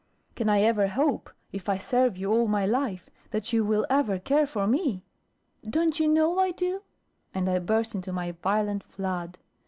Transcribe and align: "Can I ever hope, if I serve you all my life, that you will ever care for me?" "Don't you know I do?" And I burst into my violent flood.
"Can 0.33 0.49
I 0.49 0.61
ever 0.61 0.87
hope, 0.87 1.29
if 1.51 1.69
I 1.69 1.77
serve 1.77 2.17
you 2.17 2.33
all 2.33 2.47
my 2.47 2.65
life, 2.65 3.07
that 3.29 3.53
you 3.53 3.63
will 3.63 3.85
ever 3.87 4.17
care 4.17 4.47
for 4.47 4.65
me?" 4.65 5.03
"Don't 5.61 5.99
you 5.99 6.07
know 6.07 6.39
I 6.39 6.49
do?" 6.49 6.81
And 7.35 7.47
I 7.47 7.59
burst 7.59 7.93
into 7.93 8.11
my 8.11 8.31
violent 8.41 8.81
flood. 8.81 9.37